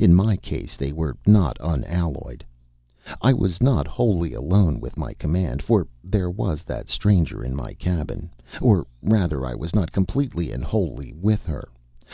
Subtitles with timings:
[0.00, 2.42] In my case they were not unalloyed.
[3.20, 7.74] I was not wholly alone with my command; for there was that stranger in my
[7.74, 8.30] cabin.
[8.62, 11.68] Or rather, I was not completely and wholly with her.